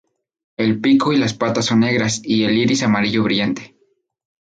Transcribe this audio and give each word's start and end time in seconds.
El 0.57 0.81
pico 0.81 1.13
y 1.13 1.17
las 1.19 1.35
patas 1.35 1.65
son 1.65 1.81
negras 1.81 2.21
y 2.23 2.43
el 2.45 2.57
iris 2.57 2.81
amarillo 2.81 3.21
brillante. 3.21 3.77